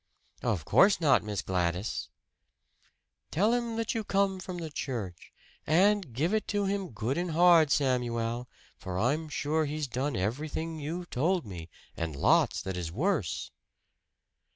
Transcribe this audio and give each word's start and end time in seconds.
"Of 0.41 0.65
course 0.65 0.99
not, 0.99 1.21
Miss 1.21 1.43
Gladys." 1.43 2.09
"Tell 3.29 3.53
him 3.53 3.75
that 3.75 3.93
you 3.93 4.03
come 4.03 4.39
from 4.39 4.57
the 4.57 4.71
church. 4.71 5.31
And 5.67 6.11
give 6.11 6.33
it 6.33 6.47
to 6.47 6.65
him 6.65 6.89
good 6.89 7.19
and 7.19 7.29
hard, 7.29 7.69
Samuel 7.69 8.49
for 8.79 8.97
I'm 8.97 9.29
sure 9.29 9.65
he's 9.65 9.85
done 9.87 10.15
everything 10.15 10.79
you 10.79 11.05
told 11.05 11.45
me, 11.45 11.69
and 11.95 12.15
lots 12.15 12.63
that 12.63 12.77
is 12.77 12.91
worse." 12.91 13.51